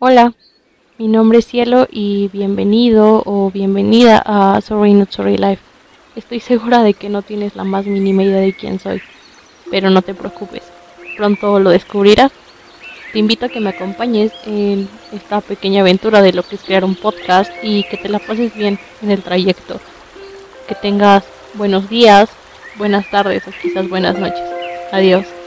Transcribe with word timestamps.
Hola, 0.00 0.32
mi 0.96 1.08
nombre 1.08 1.40
es 1.40 1.46
Cielo 1.46 1.88
y 1.90 2.28
bienvenido 2.28 3.20
o 3.26 3.50
bienvenida 3.50 4.22
a 4.24 4.60
Sorry 4.60 4.94
Not 4.94 5.10
Sorry 5.10 5.36
Life. 5.36 5.60
Estoy 6.14 6.38
segura 6.38 6.84
de 6.84 6.94
que 6.94 7.08
no 7.08 7.22
tienes 7.22 7.56
la 7.56 7.64
más 7.64 7.84
mínima 7.84 8.22
idea 8.22 8.38
de 8.38 8.52
quién 8.52 8.78
soy, 8.78 9.02
pero 9.72 9.90
no 9.90 10.02
te 10.02 10.14
preocupes, 10.14 10.62
pronto 11.16 11.58
lo 11.58 11.70
descubrirás. 11.70 12.30
Te 13.12 13.18
invito 13.18 13.46
a 13.46 13.48
que 13.48 13.58
me 13.58 13.70
acompañes 13.70 14.30
en 14.46 14.88
esta 15.12 15.40
pequeña 15.40 15.80
aventura 15.80 16.22
de 16.22 16.32
lo 16.32 16.44
que 16.44 16.54
es 16.54 16.62
crear 16.62 16.84
un 16.84 16.94
podcast 16.94 17.50
y 17.64 17.82
que 17.82 17.96
te 17.96 18.08
la 18.08 18.20
pases 18.20 18.54
bien 18.54 18.78
en 19.02 19.10
el 19.10 19.24
trayecto. 19.24 19.80
Que 20.68 20.76
tengas 20.76 21.24
buenos 21.54 21.90
días, 21.90 22.28
buenas 22.76 23.10
tardes 23.10 23.48
o 23.48 23.50
quizás 23.60 23.88
buenas 23.88 24.16
noches. 24.16 24.48
Adiós. 24.92 25.37